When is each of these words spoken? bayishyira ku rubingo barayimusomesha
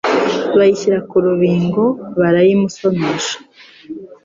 bayishyira 0.57 0.99
ku 1.09 1.15
rubingo 1.25 1.83
barayimusomesha 2.19 3.35